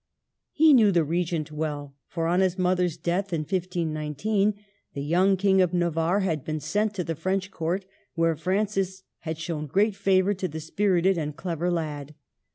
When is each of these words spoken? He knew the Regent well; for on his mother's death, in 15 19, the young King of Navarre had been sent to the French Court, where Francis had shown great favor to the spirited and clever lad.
He 0.51 0.73
knew 0.73 0.91
the 0.91 1.03
Regent 1.03 1.51
well; 1.51 1.95
for 2.07 2.25
on 2.25 2.39
his 2.39 2.57
mother's 2.57 2.97
death, 2.97 3.31
in 3.31 3.45
15 3.45 3.93
19, 3.93 4.55
the 4.95 5.03
young 5.03 5.37
King 5.37 5.61
of 5.61 5.75
Navarre 5.75 6.21
had 6.21 6.43
been 6.43 6.59
sent 6.59 6.95
to 6.95 7.03
the 7.03 7.13
French 7.13 7.51
Court, 7.51 7.85
where 8.15 8.35
Francis 8.35 9.03
had 9.19 9.37
shown 9.37 9.67
great 9.67 9.95
favor 9.95 10.33
to 10.33 10.47
the 10.47 10.59
spirited 10.59 11.19
and 11.19 11.35
clever 11.37 11.69
lad. 11.69 12.15